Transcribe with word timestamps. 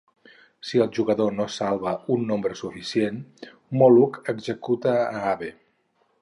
Si 0.69 0.79
el 0.85 0.93
jugador 0.99 1.35
no 1.39 1.45
salva 1.55 1.93
un 2.15 2.25
nombre 2.31 2.57
suficient, 2.63 3.19
Molluck 3.83 4.19
executa 4.35 4.97
a 5.11 5.21
Abe. 5.35 5.53